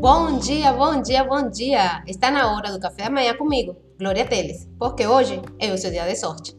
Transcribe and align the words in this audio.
Bom 0.00 0.38
dia, 0.38 0.72
bom 0.72 1.02
dia, 1.02 1.22
bom 1.24 1.50
dia! 1.50 2.02
Está 2.06 2.30
na 2.30 2.56
hora 2.56 2.72
do 2.72 2.80
café 2.80 3.04
da 3.04 3.10
manhã 3.10 3.36
comigo, 3.36 3.76
Glória 3.98 4.26
Teles, 4.26 4.66
porque 4.78 5.06
hoje 5.06 5.42
é 5.58 5.70
o 5.70 5.76
seu 5.76 5.90
dia 5.90 6.06
de 6.06 6.16
sorte. 6.16 6.56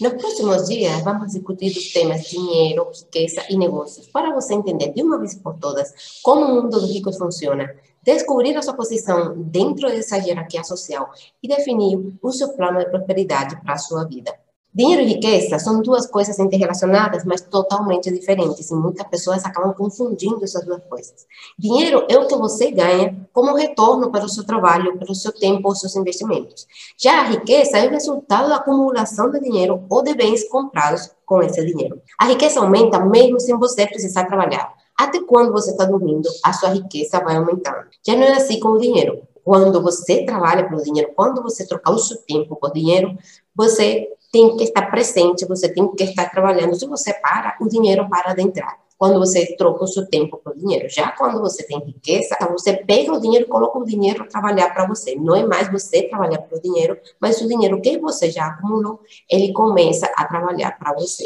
Nos 0.00 0.14
próximos 0.14 0.66
dias, 0.66 1.00
vamos 1.04 1.30
discutir 1.30 1.70
os 1.70 1.92
temas 1.92 2.24
dinheiro, 2.24 2.90
riqueza 2.90 3.44
e 3.48 3.56
negócios, 3.56 4.08
para 4.08 4.34
você 4.34 4.54
entender 4.54 4.92
de 4.92 5.00
uma 5.00 5.16
vez 5.16 5.36
por 5.36 5.54
todas 5.60 6.20
como 6.24 6.44
o 6.44 6.54
mundo 6.56 6.70
dos 6.70 6.92
ricos 6.92 7.16
funciona, 7.16 7.72
descobrir 8.02 8.56
a 8.56 8.62
sua 8.62 8.74
posição 8.74 9.40
dentro 9.44 9.88
dessa 9.88 10.16
hierarquia 10.16 10.64
social 10.64 11.08
e 11.40 11.46
definir 11.46 12.00
o 12.20 12.32
seu 12.32 12.48
plano 12.56 12.80
de 12.80 12.86
prosperidade 12.86 13.62
para 13.62 13.74
a 13.74 13.78
sua 13.78 14.02
vida. 14.02 14.34
Dinheiro 14.74 15.02
e 15.02 15.06
riqueza 15.06 15.56
são 15.60 15.80
duas 15.80 16.04
coisas 16.04 16.36
interrelacionadas, 16.40 17.24
mas 17.24 17.40
totalmente 17.40 18.10
diferentes, 18.10 18.68
e 18.70 18.74
muitas 18.74 19.06
pessoas 19.06 19.44
acabam 19.44 19.72
confundindo 19.72 20.42
essas 20.42 20.64
duas 20.64 20.82
coisas. 20.86 21.26
Dinheiro 21.56 22.04
é 22.08 22.18
o 22.18 22.26
que 22.26 22.36
você 22.36 22.72
ganha 22.72 23.16
como 23.32 23.54
retorno 23.54 24.10
para 24.10 24.24
o 24.24 24.28
seu 24.28 24.44
trabalho, 24.44 24.98
pelo 24.98 25.14
seu 25.14 25.30
tempo 25.30 25.68
ou 25.68 25.76
seus 25.76 25.94
investimentos. 25.94 26.66
Já 26.98 27.20
a 27.20 27.28
riqueza 27.28 27.78
é 27.78 27.86
o 27.86 27.90
resultado 27.90 28.48
da 28.48 28.56
acumulação 28.56 29.30
de 29.30 29.38
dinheiro 29.38 29.84
ou 29.88 30.02
de 30.02 30.12
bens 30.12 30.48
comprados 30.48 31.08
com 31.24 31.40
esse 31.40 31.64
dinheiro. 31.64 32.02
A 32.18 32.26
riqueza 32.26 32.58
aumenta 32.58 32.98
mesmo 32.98 33.38
sem 33.38 33.56
você 33.56 33.86
precisar 33.86 34.24
trabalhar. 34.24 34.74
Até 34.98 35.20
quando 35.22 35.52
você 35.52 35.70
está 35.70 35.84
dormindo, 35.84 36.28
a 36.44 36.52
sua 36.52 36.70
riqueza 36.70 37.20
vai 37.20 37.36
aumentando. 37.36 37.86
Já 38.04 38.16
não 38.16 38.24
é 38.24 38.32
assim 38.32 38.58
com 38.58 38.70
o 38.70 38.78
dinheiro. 38.78 39.22
Quando 39.44 39.80
você 39.80 40.24
trabalha 40.24 40.68
pelo 40.68 40.82
dinheiro, 40.82 41.12
quando 41.14 41.42
você 41.42 41.64
trocar 41.64 41.92
o 41.92 41.98
seu 41.98 42.16
tempo 42.26 42.56
por 42.56 42.72
dinheiro, 42.72 43.16
você 43.54 44.08
tem 44.34 44.56
que 44.56 44.64
estar 44.64 44.90
presente, 44.90 45.46
você 45.46 45.72
tem 45.72 45.86
que 45.94 46.02
estar 46.02 46.28
trabalhando. 46.28 46.74
Se 46.74 46.84
você 46.88 47.14
para, 47.14 47.56
o 47.60 47.68
dinheiro 47.68 48.08
para 48.10 48.34
de 48.34 48.42
entrar. 48.42 48.82
Quando 48.98 49.20
você 49.20 49.54
troca 49.56 49.84
o 49.84 49.86
seu 49.86 50.08
tempo 50.08 50.40
por 50.42 50.56
dinheiro. 50.56 50.88
Já 50.88 51.12
quando 51.12 51.40
você 51.40 51.62
tem 51.62 51.78
riqueza, 51.78 52.36
você 52.50 52.72
pega 52.72 53.12
o 53.12 53.20
dinheiro 53.20 53.46
coloca 53.46 53.78
o 53.78 53.84
dinheiro 53.84 54.26
trabalhar 54.28 54.74
para 54.74 54.88
você. 54.88 55.14
Não 55.14 55.36
é 55.36 55.46
mais 55.46 55.70
você 55.70 56.08
trabalhar 56.08 56.38
pelo 56.38 56.60
dinheiro, 56.60 56.98
mas 57.20 57.40
o 57.40 57.46
dinheiro 57.46 57.80
que 57.80 57.96
você 57.96 58.28
já 58.28 58.46
acumulou, 58.46 59.00
ele 59.30 59.52
começa 59.52 60.10
a 60.16 60.24
trabalhar 60.24 60.76
para 60.78 60.92
você. 60.94 61.24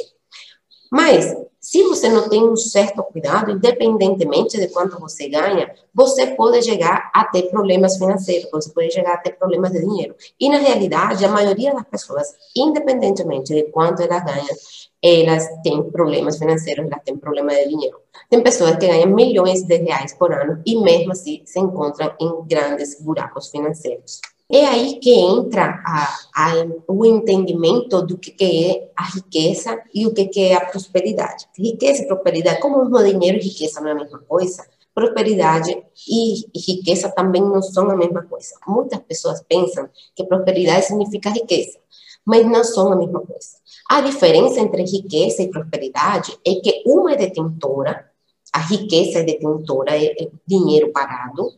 Mas, 0.92 1.34
se 1.68 1.82
você 1.82 2.08
não 2.08 2.30
tem 2.30 2.42
um 2.42 2.56
certo 2.56 3.02
cuidado, 3.02 3.50
independentemente 3.50 4.56
de 4.56 4.68
quanto 4.68 4.98
você 4.98 5.28
ganha, 5.28 5.70
você 5.92 6.28
pode 6.28 6.62
chegar 6.62 7.10
a 7.12 7.26
ter 7.26 7.50
problemas 7.50 7.98
financeiros, 7.98 8.50
você 8.50 8.70
pode 8.70 8.90
chegar 8.90 9.12
a 9.12 9.18
ter 9.18 9.32
problemas 9.32 9.72
de 9.72 9.80
dinheiro. 9.80 10.16
E, 10.40 10.48
na 10.48 10.56
realidade, 10.56 11.26
a 11.26 11.28
maioria 11.28 11.74
das 11.74 11.84
pessoas, 11.84 12.34
independentemente 12.56 13.52
de 13.52 13.64
quanto 13.64 14.00
elas 14.00 14.24
ganham, 14.24 14.56
elas 15.02 15.46
têm 15.62 15.82
problemas 15.90 16.38
financeiros, 16.38 16.86
elas 16.86 17.02
têm 17.04 17.18
problemas 17.18 17.54
de 17.58 17.68
dinheiro. 17.68 18.00
Tem 18.30 18.42
pessoas 18.42 18.78
que 18.78 18.86
ganham 18.86 19.14
milhões 19.14 19.62
de 19.62 19.76
reais 19.76 20.14
por 20.14 20.32
ano 20.32 20.62
e, 20.64 20.74
mesmo 20.80 21.12
assim, 21.12 21.42
se 21.44 21.60
encontram 21.60 22.14
em 22.18 22.46
grandes 22.46 22.98
buracos 22.98 23.50
financeiros. 23.50 24.22
É 24.50 24.64
aí 24.64 24.98
que 24.98 25.12
entra 25.12 25.82
a, 25.84 26.18
a, 26.34 26.52
o 26.88 27.04
entendimento 27.04 28.00
do 28.00 28.16
que, 28.16 28.30
que 28.30 28.66
é 28.66 28.90
a 28.96 29.04
riqueza 29.04 29.78
e 29.94 30.06
o 30.06 30.14
que, 30.14 30.26
que 30.26 30.40
é 30.40 30.54
a 30.54 30.64
prosperidade. 30.64 31.46
Riqueza 31.54 32.02
e 32.02 32.06
prosperidade, 32.06 32.60
como 32.60 32.78
o 32.78 33.04
dinheiro 33.04 33.36
e 33.36 33.42
riqueza 33.42 33.78
não 33.80 33.88
é 33.88 33.92
a 33.92 33.94
mesma 33.96 34.20
coisa, 34.20 34.66
prosperidade 34.94 35.70
e, 36.08 36.46
riqueza 36.56 37.10
também 37.10 37.42
não 37.42 37.60
são 37.60 37.90
a 37.90 37.96
mesma 37.96 38.22
coisa. 38.22 38.54
Muitas 38.66 38.98
pessoas 39.00 39.44
pensam 39.46 39.86
que 40.16 40.24
prosperidade 40.24 40.86
significa 40.86 41.28
riqueza, 41.28 41.78
mas 42.24 42.46
não 42.46 42.64
são 42.64 42.90
a 42.90 42.96
mesma 42.96 43.20
coisa. 43.20 43.58
A 43.90 44.00
diferença 44.00 44.60
entre 44.60 44.82
riqueza 44.82 45.42
e 45.42 45.50
prosperidade 45.50 46.36
é 46.44 46.54
que 46.54 46.82
uma 46.86 47.12
é 47.12 47.16
detentora, 47.16 48.10
a 48.52 48.60
riqueza 48.60 49.18
é 49.18 49.22
detentora, 49.24 49.94
é, 49.94 50.06
é 50.06 50.28
dinheiro 50.46 50.90
parado, 50.90 51.52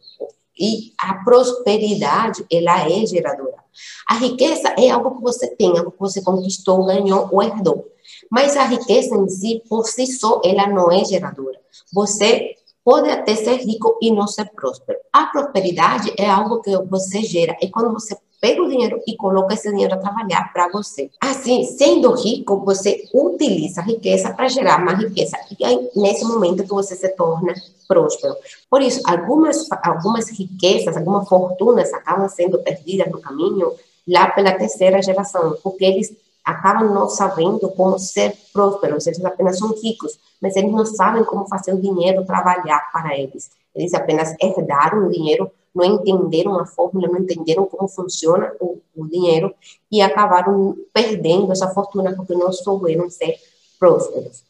e 0.60 0.92
a 0.98 1.14
prosperidade, 1.24 2.44
ela 2.52 2.86
é 2.86 3.06
geradora. 3.06 3.60
A 4.06 4.14
riqueza 4.16 4.74
é 4.78 4.90
algo 4.90 5.16
que 5.16 5.22
você 5.22 5.48
tem, 5.56 5.78
algo 5.78 5.92
que 5.92 5.98
você 5.98 6.22
conquistou, 6.22 6.84
ganhou 6.84 7.28
ou 7.32 7.42
herdou. 7.42 7.86
Mas 8.30 8.56
a 8.56 8.64
riqueza 8.64 9.16
em 9.16 9.28
si, 9.28 9.62
por 9.68 9.86
si 9.86 10.06
só, 10.06 10.40
ela 10.44 10.66
não 10.66 10.92
é 10.92 11.04
geradora. 11.04 11.58
Você 11.92 12.56
pode 12.84 13.10
até 13.10 13.34
ser 13.34 13.56
rico 13.56 13.98
e 14.00 14.10
não 14.10 14.26
ser 14.26 14.50
próspero. 14.50 14.98
A 15.12 15.26
prosperidade 15.26 16.12
é 16.18 16.28
algo 16.28 16.60
que 16.60 16.76
você 16.84 17.22
gera. 17.22 17.56
É 17.62 17.68
quando 17.68 17.92
você 17.92 18.16
pega 18.40 18.62
o 18.62 18.68
dinheiro 18.68 19.00
e 19.06 19.16
coloca 19.16 19.54
esse 19.54 19.68
dinheiro 19.70 19.94
a 19.94 19.98
trabalhar 19.98 20.50
para 20.52 20.68
você. 20.68 21.10
Assim, 21.20 21.64
sendo 21.64 22.12
rico, 22.14 22.64
você 22.64 23.04
utiliza 23.14 23.80
a 23.80 23.84
riqueza 23.84 24.32
para 24.32 24.48
gerar 24.48 24.78
mais 24.78 24.98
riqueza. 24.98 25.36
E 25.58 25.64
é 25.64 25.90
nesse 25.94 26.24
momento 26.24 26.62
que 26.62 26.70
você 26.70 26.96
se 26.96 27.08
torna 27.10 27.52
próspero. 27.86 28.34
Por 28.70 28.80
isso, 28.80 29.02
algumas, 29.04 29.66
algumas 29.82 30.30
riquezas, 30.30 30.96
algumas 30.96 31.28
fortunas 31.28 31.92
acabam 31.92 32.28
sendo 32.28 32.58
perdidas 32.60 33.10
no 33.10 33.20
caminho 33.20 33.72
lá 34.08 34.30
pela 34.30 34.52
terceira 34.52 35.02
geração, 35.02 35.56
porque 35.62 35.84
eles 35.84 36.16
acabam 36.44 36.92
não 36.92 37.08
sabendo 37.08 37.68
como 37.70 37.98
ser 37.98 38.36
prósperos, 38.52 39.06
eles 39.06 39.24
apenas 39.24 39.58
são 39.58 39.72
ricos, 39.80 40.18
mas 40.40 40.56
eles 40.56 40.72
não 40.72 40.86
sabem 40.86 41.24
como 41.24 41.48
fazer 41.48 41.72
o 41.74 41.80
dinheiro 41.80 42.24
trabalhar 42.24 42.90
para 42.92 43.16
eles. 43.18 43.50
Eles 43.74 43.94
apenas 43.94 44.34
herdaram 44.40 45.06
o 45.06 45.10
dinheiro 45.10 45.50
não 45.74 45.84
entenderam 45.84 46.58
a 46.58 46.66
fórmula, 46.66 47.08
não 47.08 47.20
entenderam 47.20 47.64
como 47.64 47.88
funciona 47.88 48.52
o, 48.60 48.78
o 48.96 49.06
dinheiro 49.06 49.54
e 49.90 50.02
acabaram 50.02 50.76
perdendo 50.92 51.52
essa 51.52 51.68
fortuna 51.68 52.14
porque 52.14 52.34
não 52.34 52.52
souberam 52.52 53.08
ser 53.08 53.36
prósperos. 53.78 54.44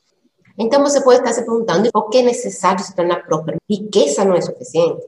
Então 0.58 0.82
você 0.82 1.00
pode 1.02 1.20
estar 1.20 1.32
se 1.32 1.42
perguntando 1.42 1.90
por 1.92 2.08
que 2.10 2.18
é 2.18 2.22
necessário 2.22 2.84
se 2.84 2.94
tornar 2.94 3.24
próspero? 3.26 3.58
Riqueza 3.68 4.24
não 4.24 4.34
é 4.34 4.40
suficiente? 4.40 5.06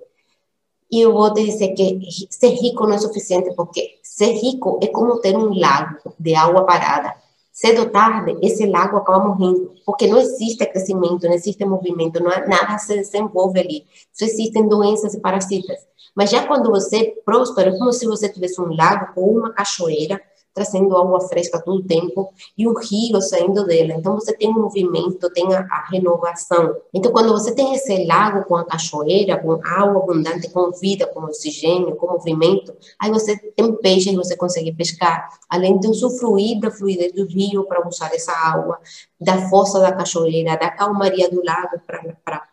E 0.93 1.01
eu 1.01 1.13
vou 1.13 1.33
te 1.33 1.43
dizer 1.45 1.75
que 1.75 2.01
ser 2.31 2.51
rico 2.51 2.87
não 2.87 2.95
é 2.95 2.99
suficiente 2.99 3.55
porque 3.57 3.99
ser 4.03 4.33
rico 4.33 4.79
é 4.83 4.89
como 4.89 5.21
ter 5.21 5.37
um 5.37 5.59
lago 5.59 6.15
de 6.21 6.35
água 6.35 6.65
parada 6.65 7.17
cedo 7.53 7.91
tarde, 7.91 8.37
esse 8.41 8.67
lago 8.67 8.97
acaba 8.97 9.29
morrendo, 9.29 9.75
porque 9.85 10.07
não 10.07 10.19
existe 10.19 10.65
crescimento, 10.67 11.27
não 11.27 11.35
existe 11.35 11.65
movimento, 11.65 12.23
não 12.23 12.31
há, 12.31 12.47
nada 12.47 12.79
se 12.79 12.97
desenvolve 12.97 13.61
ali. 13.61 13.87
Só 14.13 14.25
existem 14.25 14.67
doenças 14.67 15.13
e 15.13 15.21
parasitas. 15.21 15.79
Mas 16.15 16.31
já 16.31 16.47
quando 16.47 16.71
você 16.71 17.15
próspero, 17.25 17.79
como 17.79 17.93
se 17.93 18.07
você 18.07 18.29
tivesse 18.29 18.61
um 18.61 18.75
lago 18.75 19.13
ou 19.17 19.39
uma 19.39 19.53
cachoeira 19.53 20.21
trazendo 20.55 20.97
água 20.97 21.21
fresca 21.23 21.61
todo 21.61 21.79
o 21.79 21.85
tempo 21.85 22.33
e 22.57 22.69
um 22.69 22.75
rio 22.79 23.21
saindo 23.21 23.65
dela. 23.65 23.95
Então 23.95 24.15
você 24.15 24.37
tem 24.37 24.49
um 24.49 24.61
movimento, 24.61 25.31
tem 25.31 25.53
a, 25.55 25.61
a, 25.61 25.89
renovação. 25.91 26.77
Então 26.93 27.13
quando 27.13 27.33
você 27.33 27.55
tem 27.55 27.75
esse 27.75 28.05
lago 28.05 28.45
com 28.45 28.57
a 28.57 28.65
cachoeira, 28.65 29.39
com 29.39 29.53
água 29.65 30.03
abundante, 30.03 30.51
com 30.51 30.71
vida, 30.73 31.07
com 31.07 31.21
oxigênio, 31.21 31.97
com 31.97 32.13
movimento, 32.13 32.75
aí 32.99 33.11
você 33.11 33.37
tem 33.37 33.75
peixes, 33.77 34.15
você 34.15 34.37
consegue 34.37 34.73
pescar, 34.73 35.29
além 35.49 35.79
de 35.79 35.89
usufruir 35.89 36.61
da 36.61 36.71
fluidez 36.71 37.13
do 37.13 37.27
rio 37.27 37.65
para 37.65 37.87
usar 37.87 38.15
essa 38.15 38.33
água, 38.33 38.79
da 39.21 39.49
força 39.49 39.81
da 39.81 39.93
cachoeira, 39.93 40.57
da 40.57 40.71
calmaria 40.71 41.31
do 41.31 41.43
lago 41.45 41.81
para 41.87 42.49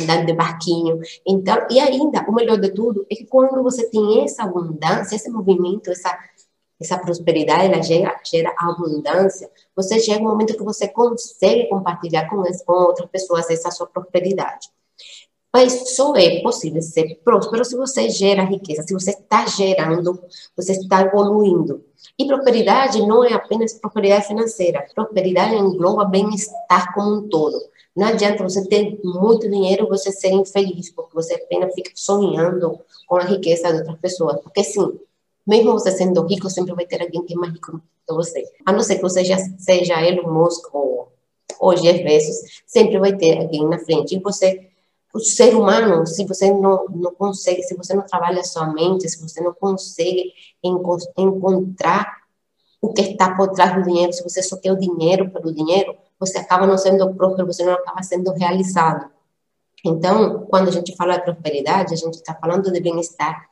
andar 0.00 0.24
de 0.24 0.32
barquinho. 0.32 1.00
Então, 1.26 1.66
e 1.70 1.78
ainda, 1.78 2.24
o 2.28 2.32
melhor 2.32 2.58
de 2.58 2.70
tudo 2.70 3.06
é 3.10 3.14
que 3.14 3.26
quando 3.26 3.62
você 3.62 3.88
tem 3.88 4.24
essa 4.24 4.42
abundância, 4.42 5.14
esse 5.14 5.30
movimento, 5.30 5.90
essa 5.90 6.16
essa 6.80 6.98
prosperidade 6.98 7.66
ela 7.66 7.82
gera, 7.82 8.20
gera 8.24 8.54
abundância, 8.58 9.50
você 9.74 9.98
chega 10.00 10.20
um 10.20 10.28
momento 10.28 10.56
que 10.56 10.62
você 10.62 10.88
consegue 10.88 11.68
compartilhar 11.68 12.28
com, 12.28 12.42
com 12.42 12.72
outras 12.72 13.08
pessoas 13.10 13.48
essa 13.48 13.70
sua 13.70 13.86
prosperidade. 13.86 14.68
Mas 15.52 15.94
só 15.94 16.16
é 16.16 16.40
possível 16.42 16.82
ser 16.82 17.20
próspero 17.24 17.64
se 17.64 17.76
você 17.76 18.10
gera 18.10 18.42
riqueza, 18.42 18.82
se 18.82 18.92
você 18.92 19.10
está 19.10 19.46
gerando, 19.46 20.20
você 20.56 20.72
está 20.72 21.02
evoluindo. 21.02 21.84
E 22.18 22.26
prosperidade 22.26 23.00
não 23.06 23.22
é 23.22 23.32
apenas 23.32 23.74
prosperidade 23.74 24.26
financeira, 24.26 24.84
prosperidade 24.92 25.54
engloba 25.54 26.04
bem-estar 26.04 26.92
como 26.92 27.18
um 27.18 27.28
todo. 27.28 27.56
Não 27.96 28.08
adianta 28.08 28.42
você 28.42 28.66
ter 28.66 28.98
muito 29.04 29.48
dinheiro 29.48 29.84
e 29.84 29.88
você 29.88 30.10
ser 30.10 30.32
infeliz, 30.32 30.90
porque 30.90 31.14
você 31.14 31.34
apenas 31.34 31.72
fica 31.72 31.92
sonhando 31.94 32.80
com 33.06 33.16
a 33.16 33.22
riqueza 33.22 33.72
de 33.72 33.78
outras 33.78 34.00
pessoas. 34.00 34.40
Porque 34.40 34.64
sim, 34.64 34.98
mesmo 35.46 35.72
você 35.72 35.90
sendo 35.90 36.26
rico, 36.26 36.48
sempre 36.48 36.74
vai 36.74 36.86
ter 36.86 37.02
alguém 37.02 37.24
que 37.24 37.34
é 37.34 37.36
mais 37.36 37.52
rico 37.52 37.80
que 38.06 38.14
você. 38.14 38.44
A 38.64 38.72
não 38.72 38.80
ser 38.80 38.96
que 38.96 39.02
você 39.02 39.24
já 39.24 39.36
seja 39.58 40.02
Elon 40.02 40.32
Musk 40.32 40.74
ou, 40.74 41.12
ou 41.60 41.74
Jeff 41.74 42.02
Bezos, 42.02 42.62
sempre 42.66 42.98
vai 42.98 43.14
ter 43.16 43.38
alguém 43.38 43.68
na 43.68 43.78
frente. 43.78 44.16
E 44.16 44.18
você, 44.20 44.68
o 45.12 45.20
ser 45.20 45.54
humano, 45.54 46.06
se 46.06 46.24
você 46.24 46.50
não, 46.50 46.86
não 46.88 47.14
consegue, 47.14 47.62
se 47.62 47.76
você 47.76 47.94
não 47.94 48.06
trabalha 48.06 48.42
sua 48.42 48.72
mente, 48.72 49.08
se 49.08 49.20
você 49.20 49.40
não 49.42 49.52
consegue 49.52 50.32
enco 50.62 50.96
encontrar 51.18 52.24
o 52.80 52.92
que 52.92 53.02
está 53.02 53.34
por 53.34 53.48
trás 53.48 53.74
do 53.74 53.82
dinheiro, 53.82 54.12
se 54.12 54.22
você 54.22 54.42
só 54.42 54.56
quer 54.58 54.72
o 54.72 54.78
dinheiro 54.78 55.30
pelo 55.30 55.52
dinheiro, 55.52 55.96
você 56.18 56.38
acaba 56.38 56.66
não 56.66 56.76
sendo 56.78 57.14
próspero, 57.14 57.46
você 57.46 57.64
não 57.64 57.72
acaba 57.74 58.02
sendo 58.02 58.30
realizado. 58.32 59.10
Então, 59.84 60.46
quando 60.46 60.68
a 60.68 60.70
gente 60.70 60.96
fala 60.96 61.16
de 61.16 61.24
prosperidade, 61.24 61.92
a 61.92 61.96
gente 61.96 62.14
está 62.14 62.34
falando 62.34 62.70
de 62.72 62.80
bem-estar 62.80 63.48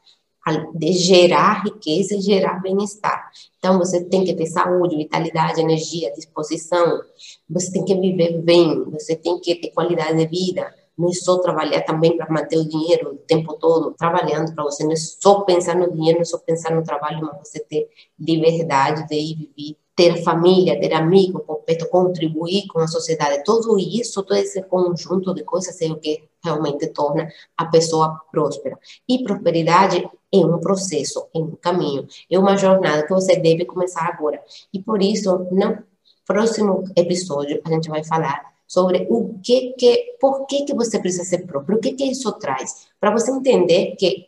de 0.75 0.93
gerar 0.93 1.63
riqueza 1.65 2.17
e 2.17 2.21
gerar 2.21 2.61
bem-estar. 2.61 3.31
Então, 3.59 3.79
você 3.79 4.03
tem 4.05 4.25
que 4.25 4.35
ter 4.35 4.47
saúde, 4.47 4.97
vitalidade, 4.97 5.61
energia, 5.61 6.13
disposição, 6.13 7.01
você 7.49 7.71
tem 7.71 7.85
que 7.85 7.95
viver 7.95 8.43
bem, 8.43 8.85
você 8.91 9.15
tem 9.15 9.39
que 9.39 9.55
ter 9.55 9.71
qualidade 9.71 10.17
de 10.19 10.27
vida, 10.27 10.75
não 10.97 11.09
é 11.09 11.13
só 11.13 11.39
trabalhar 11.39 11.83
também 11.83 12.17
para 12.17 12.31
manter 12.31 12.59
o 12.59 12.69
dinheiro 12.69 13.15
o 13.15 13.17
tempo 13.17 13.55
todo, 13.55 13.95
trabalhando 13.95 14.55
para 14.55 14.65
você, 14.65 14.85
não 14.85 14.93
é 14.93 14.97
só 14.97 15.41
pensar 15.41 15.75
no 15.75 15.91
dinheiro, 15.91 16.19
não 16.19 16.23
é 16.23 16.27
só 16.27 16.39
pensar 16.39 16.75
no 16.75 16.85
trabalho, 16.85 17.21
mas 17.23 17.49
você 17.49 17.61
ter 17.61 17.89
liberdade 18.19 19.07
de 19.07 19.15
ir 19.15 19.37
viver, 19.37 19.77
ter 19.95 20.23
família, 20.23 20.81
ter 20.81 20.93
amigo, 20.95 21.45
contribuir 21.91 22.67
com 22.69 22.81
a 22.81 22.89
sociedade, 22.89 23.45
tudo 23.45 23.79
isso, 23.79 24.23
todo 24.23 24.37
esse 24.37 24.63
conjunto 24.63 25.35
de 25.35 25.45
coisas 25.45 25.81
é 25.81 25.87
o 25.87 25.97
que 25.97 26.25
realmente 26.43 26.87
torna 26.89 27.29
a 27.57 27.67
pessoa 27.67 28.21
próspera. 28.31 28.79
E 29.09 29.23
prosperidade 29.23 30.09
é 30.33 30.39
um 30.39 30.59
processo, 30.59 31.29
é 31.35 31.39
um 31.39 31.55
caminho, 31.57 32.07
é 32.31 32.39
uma 32.39 32.57
jornada 32.57 33.07
que 33.07 33.13
você 33.13 33.37
deve 33.37 33.65
começar 33.65 34.07
agora. 34.07 34.43
E 34.73 34.83
por 34.83 35.03
isso, 35.03 35.47
no 35.51 35.79
próximo 36.27 36.85
episódio, 36.97 37.61
a 37.65 37.71
gente 37.71 37.91
vai 37.91 38.03
falar 38.03 38.52
sobre 38.73 39.07
o 39.11 39.39
que 39.43 39.75
que, 39.75 40.17
por 40.19 40.47
que 40.47 40.65
que 40.65 40.73
você 40.73 40.99
precisa 40.99 41.25
ser 41.25 41.47
próprio, 41.47 41.77
o 41.77 41.81
que 41.81 41.93
que 41.93 42.05
isso 42.05 42.33
traz, 42.33 42.87
para 42.99 43.11
você 43.11 43.31
entender 43.31 43.97
que 43.97 44.27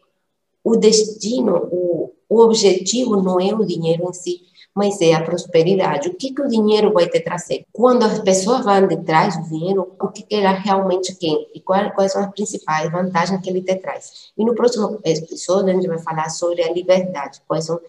o 0.62 0.76
destino, 0.76 1.66
o, 1.72 2.12
o 2.28 2.40
objetivo 2.40 3.22
não 3.22 3.40
é 3.40 3.54
o 3.54 3.64
dinheiro 3.64 4.06
em 4.06 4.12
si, 4.12 4.42
mas 4.74 5.00
é 5.00 5.14
a 5.14 5.24
prosperidade. 5.24 6.10
O 6.10 6.14
que, 6.14 6.34
que 6.34 6.42
o 6.42 6.48
dinheiro 6.48 6.92
vai 6.92 7.08
te 7.08 7.20
trazer? 7.20 7.64
Quando 7.72 8.02
as 8.02 8.18
pessoas 8.18 8.66
vão 8.66 8.86
detrás 8.86 9.34
do 9.38 9.48
dinheiro, 9.48 9.96
o 9.98 10.08
que, 10.08 10.22
que 10.22 10.34
ela 10.34 10.52
realmente 10.52 11.16
quer 11.16 11.46
e 11.54 11.60
quais, 11.60 11.94
quais 11.94 12.12
são 12.12 12.22
as 12.22 12.30
principais 12.30 12.92
vantagens 12.92 13.40
que 13.40 13.48
ele 13.48 13.62
te 13.62 13.76
traz. 13.76 14.30
E 14.36 14.44
no 14.44 14.54
próximo 14.54 15.00
episódio, 15.04 15.70
a 15.70 15.74
gente 15.74 15.88
vai 15.88 15.98
falar 15.98 16.28
sobre 16.28 16.62
a 16.62 16.70
liberdade, 16.70 17.40
quais 17.48 17.64
são 17.64 17.80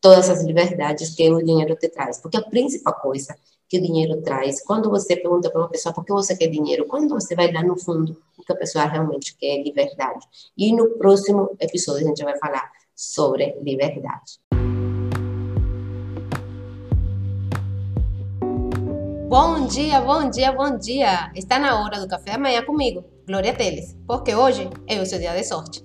todas 0.00 0.30
as 0.30 0.42
liberdades 0.42 1.14
que 1.14 1.30
o 1.30 1.44
dinheiro 1.44 1.76
te 1.76 1.90
traz. 1.90 2.18
Porque 2.18 2.38
a 2.38 2.42
principal 2.42 2.94
coisa 2.94 3.36
que 3.68 3.78
o 3.78 3.82
dinheiro 3.82 4.22
traz, 4.22 4.64
quando 4.64 4.88
você 4.88 5.14
pergunta 5.14 5.50
para 5.50 5.60
uma 5.60 5.68
pessoa 5.68 5.94
por 5.94 6.04
que 6.04 6.12
você 6.12 6.34
quer 6.34 6.48
dinheiro, 6.48 6.86
quando 6.86 7.10
você 7.10 7.34
vai 7.34 7.52
lá 7.52 7.62
no 7.62 7.78
fundo, 7.78 8.16
o 8.38 8.42
que 8.42 8.52
a 8.52 8.56
pessoa 8.56 8.86
realmente 8.86 9.36
quer 9.36 9.58
é 9.58 9.62
liberdade. 9.62 10.26
E 10.56 10.74
no 10.74 10.90
próximo 10.96 11.54
episódio, 11.60 12.06
a 12.06 12.08
gente 12.08 12.24
vai 12.24 12.38
falar 12.38 12.70
sobre 12.96 13.54
liberdade. 13.60 14.40
Bom 19.28 19.66
dia, 19.66 20.00
bom 20.00 20.30
dia, 20.30 20.50
bom 20.50 20.78
dia! 20.78 21.30
Está 21.34 21.58
na 21.58 21.84
hora 21.84 22.00
do 22.00 22.08
café 22.08 22.32
da 22.32 22.38
manhã 22.38 22.62
comigo, 22.64 23.04
Glória 23.26 23.54
Teles, 23.54 23.94
porque 24.06 24.34
hoje 24.34 24.70
é 24.86 24.98
o 24.98 25.04
seu 25.04 25.18
dia 25.18 25.34
de 25.34 25.44
sorte. 25.44 25.84